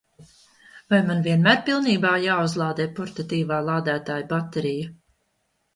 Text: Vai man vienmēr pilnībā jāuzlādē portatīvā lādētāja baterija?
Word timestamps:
Vai 0.93 0.99
man 1.09 1.21
vienmēr 1.27 1.61
pilnībā 1.69 2.15
jāuzlādē 2.23 2.89
portatīvā 3.01 3.61
lādētāja 3.71 4.31
baterija? 4.37 4.95